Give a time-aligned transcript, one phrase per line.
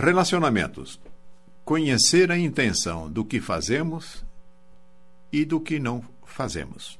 [0.00, 0.98] Relacionamentos.
[1.62, 4.24] Conhecer a intenção do que fazemos
[5.30, 6.98] e do que não fazemos.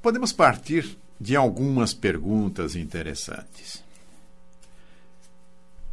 [0.00, 3.84] Podemos partir de algumas perguntas interessantes.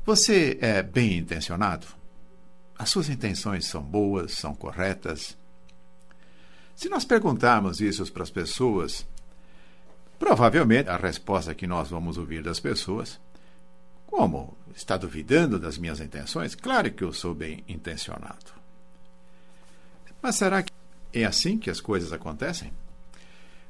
[0.05, 1.85] Você é bem intencionado?
[2.77, 5.37] As suas intenções são boas, são corretas?
[6.77, 9.05] Se nós perguntarmos isso para as pessoas,
[10.17, 13.19] provavelmente a resposta que nós vamos ouvir das pessoas
[14.09, 14.57] como?
[14.75, 16.55] Está duvidando das minhas intenções?
[16.55, 18.53] Claro que eu sou bem intencionado.
[20.21, 20.73] Mas será que
[21.13, 22.73] é assim que as coisas acontecem?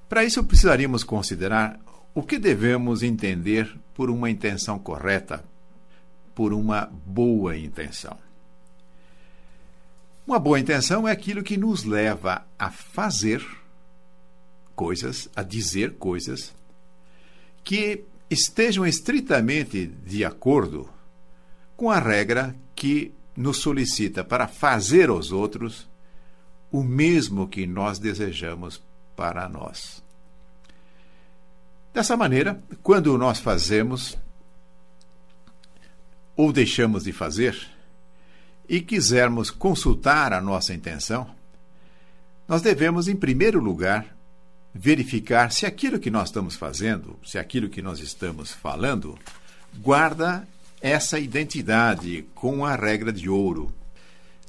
[0.07, 1.79] Para isso, precisaríamos considerar
[2.15, 5.43] o que devemos entender por uma intenção correta,
[6.33, 8.17] por uma boa intenção.
[10.25, 13.45] Uma boa intenção é aquilo que nos leva a fazer
[14.73, 16.55] coisas, a dizer coisas
[17.63, 20.89] que estejam estritamente de acordo
[21.75, 25.87] com a regra que nos solicita para fazer aos outros
[26.71, 28.81] o mesmo que nós desejamos
[29.15, 30.03] para nós.
[31.93, 34.17] Dessa maneira, quando nós fazemos
[36.35, 37.57] ou deixamos de fazer
[38.67, 41.35] e quisermos consultar a nossa intenção,
[42.47, 44.15] nós devemos, em primeiro lugar,
[44.73, 49.17] verificar se aquilo que nós estamos fazendo, se aquilo que nós estamos falando,
[49.77, 50.47] guarda
[50.81, 53.73] essa identidade com a regra de ouro.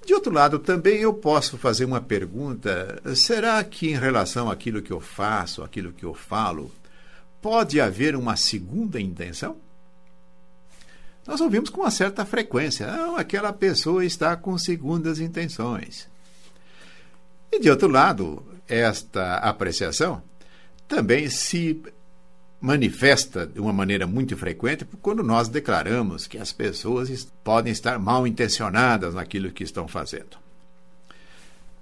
[0.04, 4.92] De outro lado, também eu posso fazer uma pergunta: será que em relação àquilo que
[4.92, 6.70] eu faço, aquilo que eu falo,
[7.40, 9.56] pode haver uma segunda intenção?
[11.26, 16.08] Nós ouvimos com uma certa frequência: não, aquela pessoa está com segundas intenções.
[17.52, 20.22] E de outro lado, esta apreciação
[20.88, 21.82] também se
[22.60, 28.26] manifesta de uma maneira muito frequente quando nós declaramos que as pessoas podem estar mal
[28.26, 30.36] intencionadas naquilo que estão fazendo.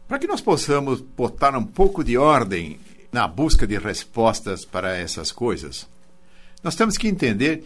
[0.06, 2.78] Para que nós possamos botar um pouco de ordem
[3.12, 5.86] na busca de respostas para essas coisas,
[6.62, 7.64] nós temos que entender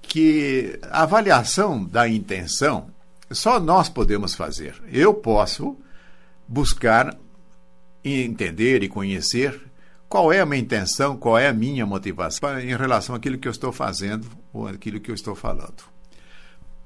[0.00, 2.88] que a avaliação da intenção
[3.30, 4.80] só nós podemos fazer.
[4.90, 5.76] Eu posso
[6.46, 7.16] buscar
[8.04, 9.60] entender e conhecer
[10.08, 13.52] qual é a minha intenção, qual é a minha motivação em relação àquilo que eu
[13.52, 15.82] estou fazendo ou àquilo que eu estou falando.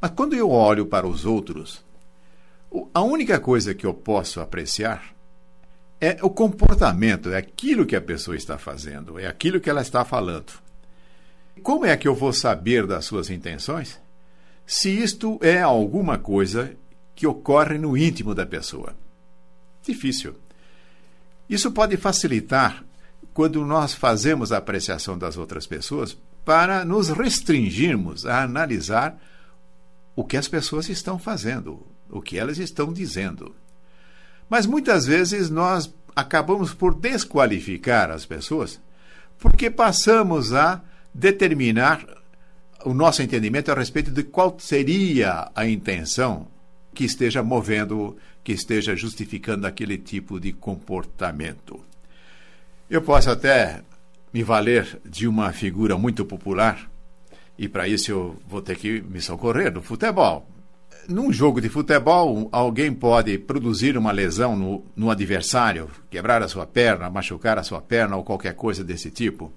[0.00, 1.84] Mas quando eu olho para os outros,
[2.94, 5.14] a única coisa que eu posso apreciar
[6.00, 10.04] é o comportamento, é aquilo que a pessoa está fazendo, é aquilo que ela está
[10.04, 10.52] falando.
[11.62, 14.00] Como é que eu vou saber das suas intenções?
[14.64, 16.76] Se isto é alguma coisa
[17.14, 18.94] que ocorre no íntimo da pessoa.
[19.82, 20.36] Difícil.
[21.48, 22.84] Isso pode facilitar
[23.32, 29.16] quando nós fazemos a apreciação das outras pessoas para nos restringirmos a analisar
[30.16, 33.54] o que as pessoas estão fazendo, o que elas estão dizendo.
[34.48, 38.80] Mas muitas vezes nós acabamos por desqualificar as pessoas
[39.38, 40.82] porque passamos a
[41.14, 42.04] determinar
[42.84, 46.48] o nosso entendimento a respeito de qual seria a intenção
[46.98, 51.78] que esteja movendo, que esteja justificando aquele tipo de comportamento.
[52.90, 53.82] Eu posso até
[54.34, 56.90] me valer de uma figura muito popular,
[57.56, 60.44] e para isso eu vou ter que me socorrer do futebol.
[61.08, 66.66] Num jogo de futebol, alguém pode produzir uma lesão no, no adversário, quebrar a sua
[66.66, 69.52] perna, machucar a sua perna ou qualquer coisa desse tipo.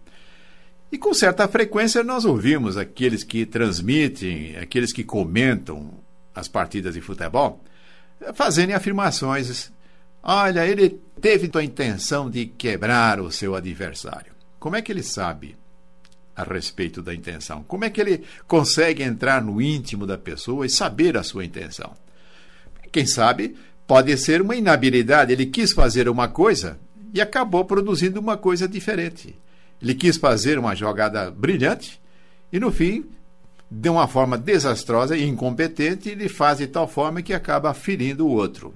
[0.92, 6.01] E com certa frequência nós ouvimos aqueles que transmitem, aqueles que comentam
[6.34, 7.64] as partidas de futebol,
[8.34, 9.72] fazendo afirmações.
[10.24, 14.34] Olha, ele teve a intenção de quebrar o seu adversário.
[14.60, 15.58] Como é que ele sabe
[16.36, 17.64] a respeito da intenção?
[17.64, 21.94] Como é que ele consegue entrar no íntimo da pessoa e saber a sua intenção?
[22.92, 23.56] Quem sabe
[23.92, 25.34] pode ser uma inabilidade.
[25.34, 26.80] Ele quis fazer uma coisa
[27.14, 29.38] e acabou produzindo uma coisa diferente.
[29.82, 32.00] Ele quis fazer uma jogada brilhante
[32.54, 33.04] e, no fim,
[33.74, 38.32] de uma forma desastrosa e incompetente, ele faz de tal forma que acaba ferindo o
[38.32, 38.74] outro.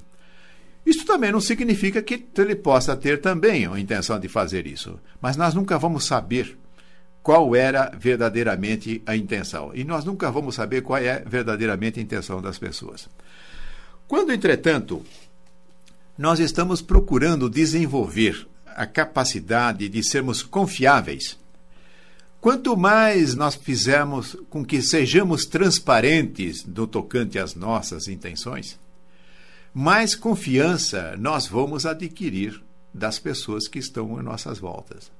[0.86, 5.36] Isso também não significa que ele possa ter também a intenção de fazer isso, mas
[5.36, 6.58] nós nunca vamos saber
[7.22, 9.72] qual era verdadeiramente a intenção.
[9.74, 13.10] E nós nunca vamos saber qual é verdadeiramente a intenção das pessoas.
[14.08, 15.04] Quando, entretanto,
[16.18, 21.38] nós estamos procurando desenvolver a capacidade de sermos confiáveis
[22.46, 28.80] Quanto mais nós fizermos com que sejamos transparentes no tocante às nossas intenções,
[29.74, 32.62] mais confiança nós vamos adquirir
[32.94, 35.12] das pessoas que estão em nossas voltas.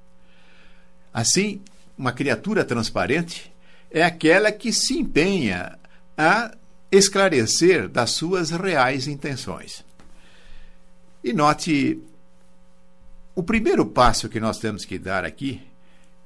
[1.12, 1.62] Assim,
[1.98, 3.52] uma criatura transparente
[3.90, 5.80] é aquela que se empenha
[6.16, 6.56] a
[6.92, 9.84] esclarecer das suas reais intenções.
[11.24, 12.00] E note,
[13.34, 15.60] o primeiro passo que nós temos que dar aqui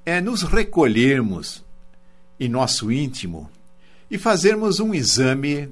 [0.09, 1.63] é nos recolhermos
[2.39, 3.47] em nosso íntimo
[4.09, 5.69] e fazermos um exame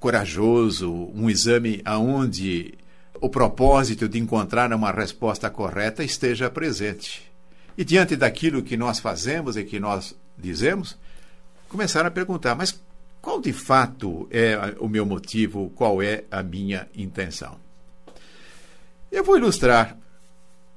[0.00, 2.72] corajoso, um exame aonde
[3.20, 7.30] o propósito de encontrar uma resposta correta esteja presente.
[7.76, 10.96] E diante daquilo que nós fazemos e que nós dizemos,
[11.68, 12.80] começar a perguntar: mas
[13.20, 15.70] qual de fato é o meu motivo?
[15.74, 17.56] Qual é a minha intenção?
[19.10, 19.96] Eu vou ilustrar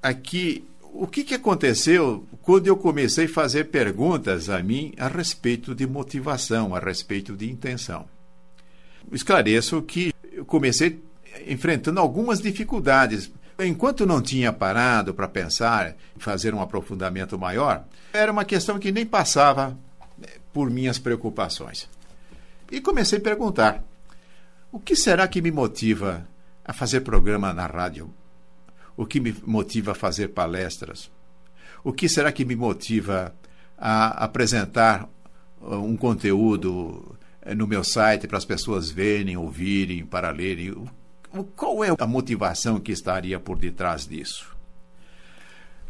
[0.04, 0.68] aqui
[0.98, 5.86] o que, que aconteceu quando eu comecei a fazer perguntas a mim a respeito de
[5.86, 8.06] motivação, a respeito de intenção.
[9.12, 11.04] Esclareço que eu comecei
[11.46, 13.30] enfrentando algumas dificuldades.
[13.60, 19.06] Enquanto não tinha parado para pensar fazer um aprofundamento maior, era uma questão que nem
[19.06, 19.78] passava
[20.18, 21.90] né, por minhas preocupações.
[22.72, 23.84] E comecei a perguntar:
[24.72, 26.26] o que será que me motiva
[26.64, 28.10] a fazer programa na rádio?
[28.98, 31.12] O que me motiva a fazer palestras?
[31.84, 33.36] O que será que me motiva
[33.78, 35.08] a apresentar
[35.62, 40.74] uh, um conteúdo eh, no meu site para as pessoas verem, ouvirem, para lerem?
[41.56, 44.56] Qual é a motivação que estaria por detrás disso?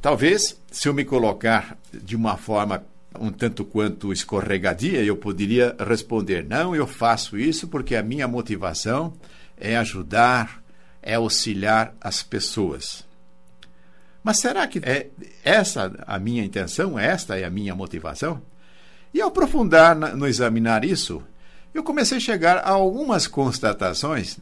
[0.02, 2.84] Talvez, se eu me colocar de uma forma
[3.19, 9.13] um tanto quanto escorregadia, eu poderia responder: não, eu faço isso porque a minha motivação
[9.57, 10.62] é ajudar,
[11.06, 13.06] é auxiliar as pessoas.
[14.24, 15.07] Mas será que é
[15.44, 16.98] essa a minha intenção?
[16.98, 18.42] Esta é a minha motivação?
[19.13, 21.22] E ao aprofundar no examinar isso,
[21.74, 24.40] eu comecei a chegar a algumas constatações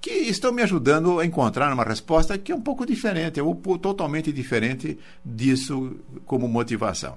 [0.00, 4.32] que estão me ajudando a encontrar uma resposta que é um pouco diferente, ou totalmente
[4.32, 5.96] diferente disso
[6.26, 7.16] como motivação.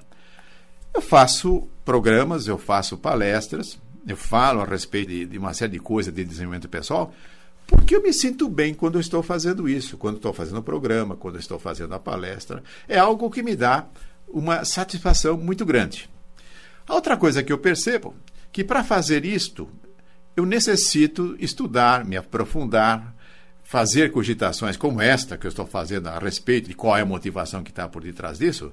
[0.93, 5.79] Eu faço programas, eu faço palestras, eu falo a respeito de, de uma série de
[5.79, 7.11] coisas de desenvolvimento pessoal,
[7.67, 11.15] porque eu me sinto bem quando eu estou fazendo isso, quando estou fazendo o programa,
[11.15, 12.63] quando estou fazendo a palestra.
[12.87, 13.87] É algo que me dá
[14.27, 16.09] uma satisfação muito grande.
[16.87, 18.13] A outra coisa que eu percebo
[18.51, 19.69] que para fazer isto
[20.35, 23.15] eu necessito estudar, me aprofundar,
[23.63, 27.63] fazer cogitações como esta que eu estou fazendo a respeito de qual é a motivação
[27.63, 28.71] que está por detrás disso.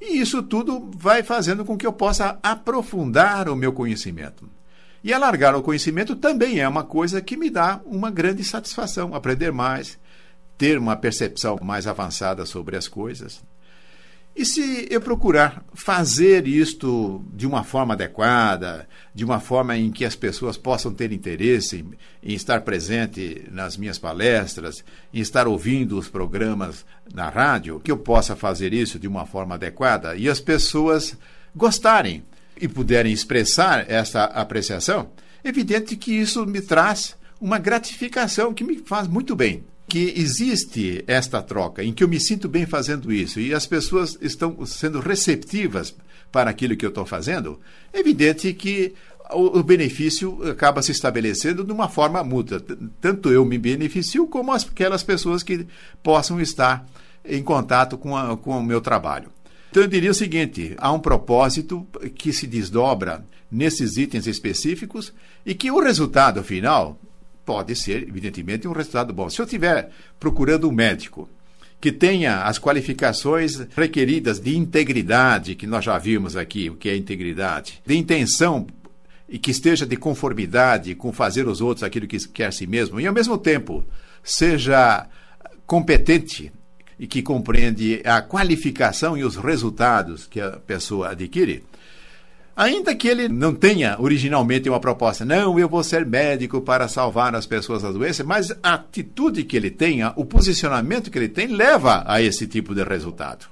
[0.00, 4.48] E isso tudo vai fazendo com que eu possa aprofundar o meu conhecimento.
[5.02, 9.52] E alargar o conhecimento também é uma coisa que me dá uma grande satisfação, aprender
[9.52, 9.98] mais,
[10.58, 13.42] ter uma percepção mais avançada sobre as coisas.
[14.36, 20.04] E se eu procurar fazer isto de uma forma adequada, de uma forma em que
[20.04, 25.98] as pessoas possam ter interesse em, em, estar presente nas minhas palestras, em estar ouvindo
[25.98, 26.84] os programas
[27.14, 31.16] na rádio, que eu possa fazer isso de uma forma adequada e as pessoas
[31.54, 32.22] gostarem
[32.60, 35.10] e puderem expressar essa apreciação,
[35.44, 41.04] é evidente que isso me traz uma gratificação que me faz muito bem que existe
[41.06, 44.98] esta troca, em que eu me sinto bem fazendo isso e as pessoas estão sendo
[44.98, 45.94] receptivas
[46.32, 47.60] para aquilo que eu estou fazendo,
[47.92, 48.94] é evidente que
[49.32, 52.62] o, benefício acaba se estabelecendo de uma forma mútua.
[53.00, 55.66] Tanto eu me beneficio, como aquelas pessoas que
[56.02, 56.86] possam estar
[57.24, 59.32] em contato com, a, com o meu trabalho.
[59.76, 65.12] Então, eu diria o seguinte: há um propósito que se desdobra nesses itens específicos
[65.44, 66.98] e que o resultado final
[67.44, 69.28] pode ser, evidentemente, um resultado bom.
[69.28, 71.28] Se eu estiver procurando um médico
[71.78, 76.96] que tenha as qualificações requeridas de integridade, que nós já vimos aqui, o que é
[76.96, 78.66] integridade, de intenção
[79.28, 82.98] e que esteja de conformidade com fazer os outros aquilo que quer a si mesmo,
[82.98, 83.84] e ao mesmo tempo
[84.24, 85.06] seja
[85.66, 86.50] competente
[86.98, 91.64] e que compreende a qualificação e os resultados que a pessoa adquire,
[92.56, 97.34] Ainda que ele não tenha originalmente uma proposta, não, eu vou ser médico para salvar
[97.34, 101.48] as pessoas da doença, mas a atitude que ele tenha, o posicionamento que ele tem,
[101.48, 103.44] leva a esse tipo de resultado.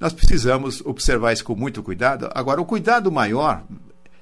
[0.00, 2.28] Nós precisamos observar isso com muito cuidado.
[2.34, 3.62] Agora, o cuidado maior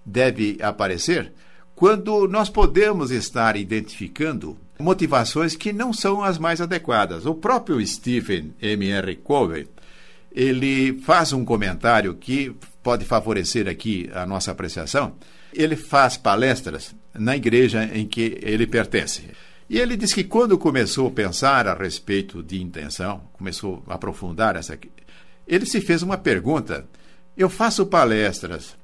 [0.04, 1.32] deve aparecer
[1.74, 7.26] quando nós podemos estar identificando motivações que não são as mais adequadas.
[7.26, 8.90] O próprio Stephen M.
[8.90, 9.16] R.
[9.16, 9.68] Covey,
[10.32, 15.14] ele faz um comentário que pode favorecer aqui a nossa apreciação.
[15.52, 19.24] Ele faz palestras na igreja em que ele pertence.
[19.68, 24.56] E ele diz que quando começou a pensar a respeito de intenção, começou a aprofundar
[24.56, 24.78] essa.
[25.46, 26.86] Ele se fez uma pergunta:
[27.36, 28.76] eu faço palestras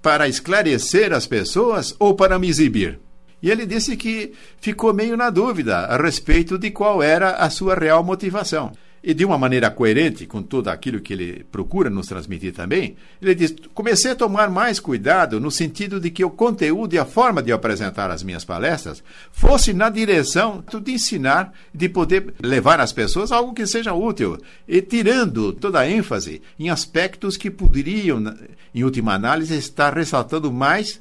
[0.00, 2.98] para esclarecer as pessoas ou para me exibir?
[3.42, 7.74] E ele disse que ficou meio na dúvida a respeito de qual era a sua
[7.74, 8.72] real motivação.
[9.02, 13.34] e de uma maneira coerente com tudo aquilo que ele procura nos transmitir também, ele
[13.34, 17.42] diz: comecei a tomar mais cuidado no sentido de que o conteúdo e a forma
[17.42, 23.32] de apresentar as minhas palestras fosse na direção de ensinar, de poder levar às pessoas
[23.32, 28.22] algo que seja útil, e tirando toda a ênfase em aspectos que poderiam,
[28.74, 31.00] em última análise, estar ressaltando mais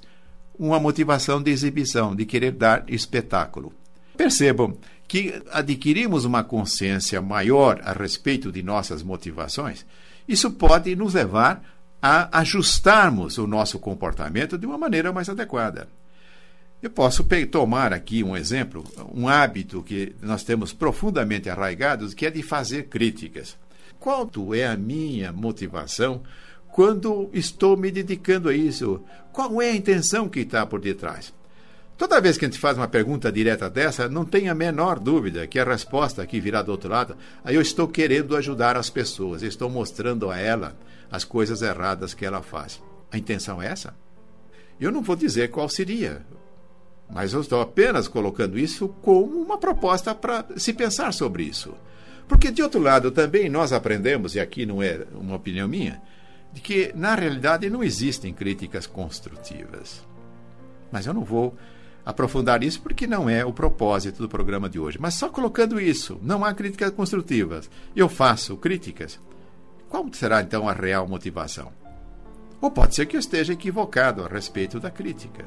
[0.59, 3.73] uma motivação de exibição, de querer dar espetáculo.
[4.17, 9.85] Percebam que adquirimos uma consciência maior a respeito de nossas motivações,
[10.27, 11.63] isso pode nos levar
[12.01, 15.87] a ajustarmos o nosso comportamento de uma maneira mais adequada.
[16.81, 22.29] Eu posso tomar aqui um exemplo, um hábito que nós temos profundamente arraigados, que é
[22.29, 23.57] de fazer críticas.
[23.99, 26.21] Qual é a minha motivação
[26.79, 29.03] quando estou me dedicando a isso?
[29.33, 31.33] Qual é a intenção que está por detrás?
[31.97, 35.45] Toda vez que a gente faz uma pergunta direta dessa, não tem a menor dúvida
[35.45, 37.17] que a resposta aqui virá do outro lado.
[37.43, 40.73] Aí eu estou querendo ajudar as pessoas, estou mostrando a ela
[41.11, 42.81] as coisas erradas que ela faz.
[43.11, 43.93] A intenção é essa?
[44.79, 46.25] Eu não vou dizer qual seria,
[47.13, 51.73] mas eu estou apenas colocando isso como uma proposta para se pensar sobre isso.
[52.25, 56.01] Porque, de outro lado, também nós aprendemos, e aqui não é uma opinião minha,
[56.51, 60.05] de que, na realidade, não existem críticas construtivas.
[60.91, 61.55] Mas eu não vou
[62.05, 64.97] aprofundar isso porque não é o propósito do programa de hoje.
[64.99, 67.69] Mas só colocando isso, não há críticas construtivas.
[67.95, 69.19] Eu faço críticas.
[69.87, 71.71] Qual será então a real motivação?
[72.61, 75.45] Ou pode ser que eu esteja equivocado a respeito da crítica.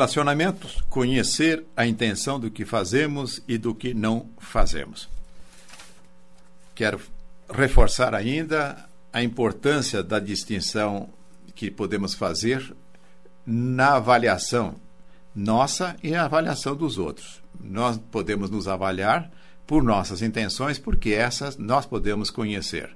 [0.00, 5.10] Relacionamentos, conhecer a intenção do que fazemos e do que não fazemos.
[6.74, 6.98] Quero
[7.52, 11.10] reforçar ainda a importância da distinção
[11.54, 12.74] que podemos fazer
[13.44, 14.76] na avaliação
[15.36, 17.42] nossa e a avaliação dos outros.
[17.62, 19.30] Nós podemos nos avaliar
[19.66, 22.88] por nossas intenções, porque essas nós podemos conhecer.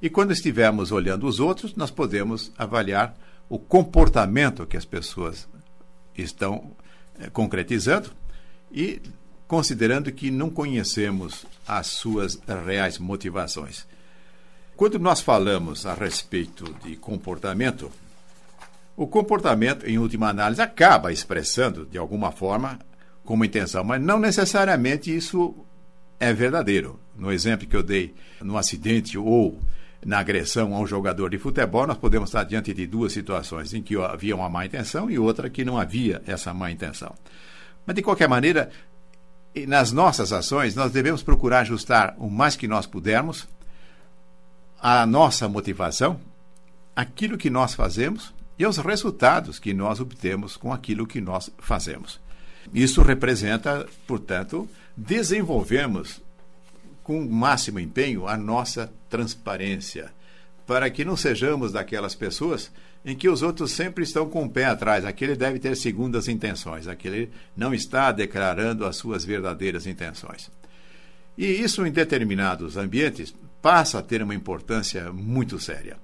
[0.00, 3.14] E quando estivermos olhando os outros, nós podemos avaliar
[3.46, 5.46] o comportamento que as pessoas
[6.22, 6.72] estão
[7.20, 8.10] eh, concretizando
[8.70, 9.00] e
[9.46, 13.86] considerando que não conhecemos as suas reais motivações.
[14.76, 17.90] Quando nós falamos a respeito de comportamento,
[18.96, 22.78] o comportamento, em última análise, acaba expressando, de alguma forma,
[23.24, 25.54] como intenção, mas não necessariamente isso
[26.18, 26.98] é verdadeiro.
[27.16, 29.58] No exemplo que eu dei, no acidente ou
[30.06, 33.82] na agressão a um jogador de futebol, nós podemos estar diante de duas situações em
[33.82, 37.12] que havia uma má intenção e outra que não havia essa má intenção.
[37.84, 38.70] Mas, de qualquer maneira,
[39.66, 43.48] nas nossas ações, nós devemos procurar ajustar o mais que nós pudermos
[44.80, 46.20] a nossa motivação,
[46.94, 52.20] aquilo que nós fazemos e os resultados que nós obtemos com aquilo que nós fazemos.
[52.72, 56.22] Isso representa, portanto, desenvolvermos
[57.06, 60.10] com o máximo empenho a nossa transparência,
[60.66, 62.72] para que não sejamos daquelas pessoas
[63.04, 65.04] em que os outros sempre estão com o pé atrás.
[65.04, 70.50] Aquele deve ter segundas intenções, aquele não está declarando as suas verdadeiras intenções.
[71.38, 73.32] E isso, em determinados ambientes,
[73.62, 75.98] passa a ter uma importância muito séria.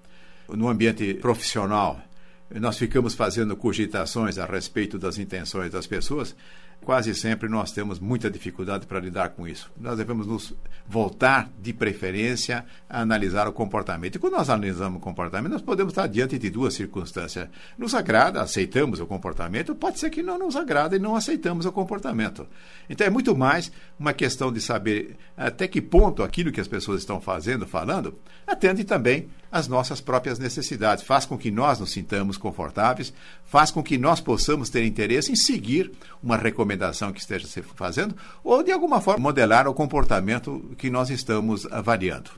[0.49, 2.01] No ambiente profissional,
[2.49, 6.37] nós ficamos fazendo cogitações a respeito das intenções das pessoas,
[6.85, 9.71] quase sempre nós temos muita dificuldade para lidar com isso.
[9.81, 10.55] Nós devemos nos
[10.87, 14.17] voltar, de preferência, a analisar o comportamento.
[14.17, 17.49] E quando nós analisamos o comportamento, nós podemos estar diante de duas circunstâncias.
[17.79, 21.73] Nos agrada, aceitamos o comportamento, pode ser que não nos agrada e não aceitamos o
[21.73, 22.47] comportamento.
[22.91, 27.01] Então é muito mais uma questão de saber até que ponto aquilo que as pessoas
[27.01, 32.39] estão fazendo, falando, atende também às nossas próprias necessidades, faz com que nós nos sintamos
[32.39, 33.13] confortáveis,
[33.45, 35.93] faz com que nós possamos ter interesse em seguir
[36.23, 41.11] uma recomendação que esteja se fazendo ou de alguma forma modelar o comportamento que nós
[41.11, 42.31] estamos avaliando.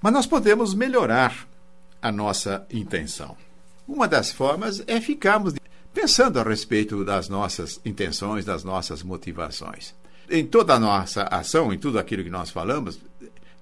[0.00, 1.48] Mas nós podemos melhorar
[2.00, 3.36] a nossa intenção.
[3.86, 5.54] Uma das formas é ficarmos
[5.92, 9.92] pensando a respeito das nossas intenções, das nossas motivações.
[10.30, 13.00] Em toda a nossa ação, em tudo aquilo que nós falamos,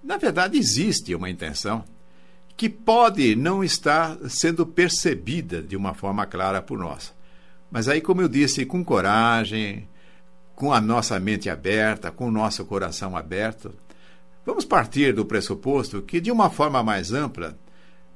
[0.05, 1.83] na verdade existe uma intenção
[2.57, 7.15] que pode não estar sendo percebida de uma forma clara por nós.
[7.71, 9.87] Mas aí, como eu disse, com coragem,
[10.55, 13.75] com a nossa mente aberta, com o nosso coração aberto,
[14.45, 17.59] vamos partir do pressuposto que, de uma forma mais ampla,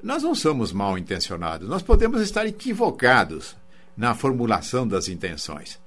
[0.03, 3.55] nós não somos mal intencionados, nós podemos estar equivocados
[3.95, 5.79] na formulação das intenções.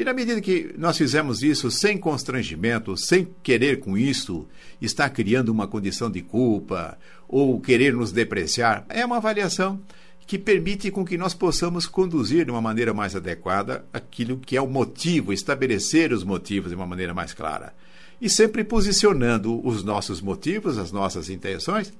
[0.00, 4.48] E na medida que nós fizemos isso sem constrangimento, sem querer com isso
[4.80, 6.96] estar criando uma condição de culpa
[7.28, 9.78] ou querer nos depreciar, é uma avaliação
[10.26, 14.62] que permite com que nós possamos conduzir de uma maneira mais adequada aquilo que é
[14.62, 17.74] o motivo, estabelecer os motivos de uma maneira mais clara.
[18.18, 21.92] E sempre posicionando os nossos motivos, as nossas intenções,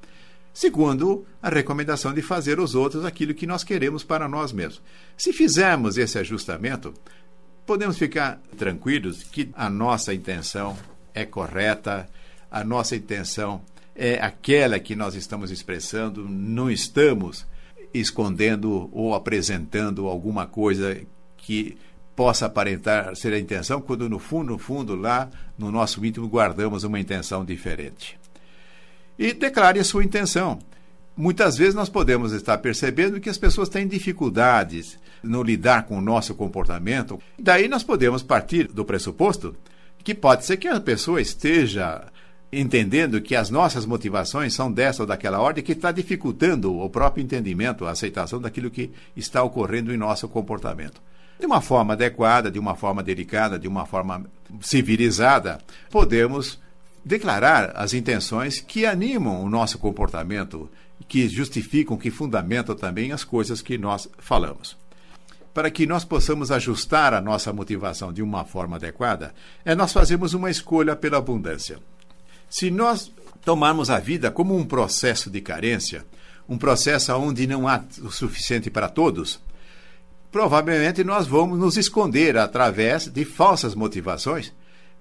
[0.54, 4.80] segundo a recomendação de fazer aos outros aquilo que nós queremos para nós mesmos.
[5.18, 6.94] Se fizermos esse ajustamento,
[7.66, 10.76] podemos ficar tranquilos que a nossa intenção
[11.14, 12.08] é correta,
[12.50, 13.62] a nossa intenção
[13.94, 17.46] é aquela que nós estamos expressando, não estamos
[17.92, 21.00] escondendo ou apresentando alguma coisa
[21.36, 21.76] que
[22.14, 26.84] possa aparentar ser a intenção, quando no fundo, no fundo, lá no nosso íntimo guardamos
[26.84, 28.18] uma intenção diferente.
[29.18, 30.58] E declare a sua intenção.
[31.20, 36.00] Muitas vezes nós podemos estar percebendo que as pessoas têm dificuldades no lidar com o
[36.00, 37.20] nosso comportamento.
[37.38, 39.54] Daí nós podemos partir do pressuposto
[40.02, 42.06] que pode ser que a pessoa esteja
[42.50, 47.22] entendendo que as nossas motivações são dessa ou daquela ordem, que está dificultando o próprio
[47.22, 51.02] entendimento, a aceitação daquilo que está ocorrendo em nosso comportamento.
[51.38, 54.24] De uma forma adequada, de uma forma delicada, de uma forma
[54.62, 55.58] civilizada,
[55.90, 56.58] podemos
[57.04, 60.70] declarar as intenções que animam o nosso comportamento,
[61.10, 64.76] que justificam, que fundamentam também as coisas que nós falamos.
[65.52, 70.34] Para que nós possamos ajustar a nossa motivação de uma forma adequada, é nós fazemos
[70.34, 71.80] uma escolha pela abundância.
[72.48, 73.10] Se nós
[73.44, 76.06] tomarmos a vida como um processo de carência,
[76.48, 79.40] um processo onde não há o suficiente para todos,
[80.30, 84.52] provavelmente nós vamos nos esconder através de falsas motivações,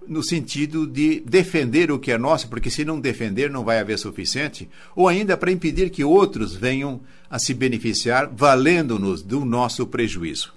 [0.10, 4.00] no sentido de defender o que é nosso, porque se não defender não vai haver
[4.00, 7.00] suficiente, ou ainda para impedir que outros venham
[7.30, 10.52] a se beneficiar valendo-nos do nosso prejuízo.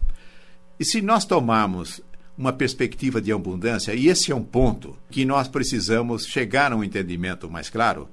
[0.81, 2.01] E se nós tomarmos
[2.37, 6.83] uma perspectiva de abundância, e esse é um ponto que nós precisamos chegar a um
[6.83, 8.09] entendimento mais claro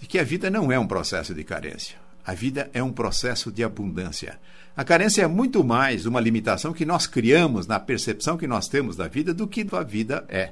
[0.00, 1.96] de que a vida não é um processo de carência.
[2.26, 4.40] A vida é um processo de abundância.
[4.76, 8.96] A carência é muito mais uma limitação que nós criamos na percepção que nós temos
[8.96, 10.50] da vida do que a vida é.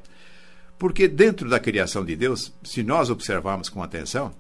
[0.79, 4.33] Porque dentro da criação de Deus, se nós observarmos com atenção,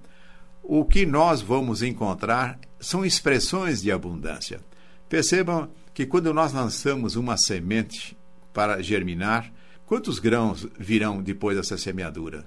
[0.62, 4.60] o que nós vamos encontrar são expressões de abundância.
[5.08, 8.16] Percebam que quando nós lançamos uma semente
[8.54, 9.52] para germinar,
[9.84, 12.46] quantos grãos virão depois dessa semeadura?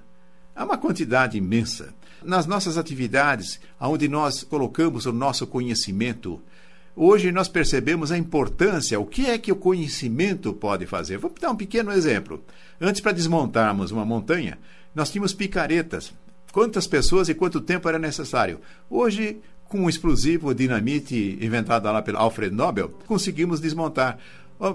[0.54, 1.94] Há uma quantidade imensa.
[2.24, 6.42] Nas nossas atividades, onde nós colocamos o nosso conhecimento,
[6.96, 11.18] hoje nós percebemos a importância, o que é que o conhecimento pode fazer.
[11.18, 12.42] Vou dar um pequeno exemplo.
[12.80, 14.58] Antes, para desmontarmos uma montanha,
[14.94, 16.12] nós tínhamos picaretas.
[16.52, 18.60] Quantas pessoas e quanto tempo era necessário?
[18.88, 24.18] Hoje, com um explosivo dinamite inventado lá pelo Alfred Nobel, conseguimos desmontar.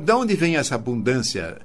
[0.03, 1.57] Da onde vem essa abundância?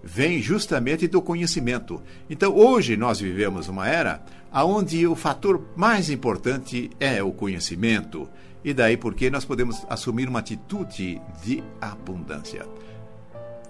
[0.00, 2.00] Vem justamente do conhecimento.
[2.30, 8.28] Então, hoje nós vivemos uma era onde o fator mais importante é o conhecimento.
[8.64, 12.66] E daí porque nós podemos assumir uma atitude de abundância.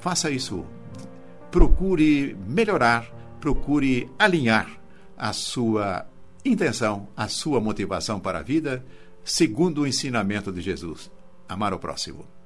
[0.00, 0.64] Faça isso.
[1.50, 3.06] Procure melhorar,
[3.40, 4.68] procure alinhar
[5.16, 6.06] a sua
[6.44, 8.84] intenção, a sua motivação para a vida,
[9.24, 11.10] segundo o ensinamento de Jesus.
[11.48, 12.37] Amar o próximo.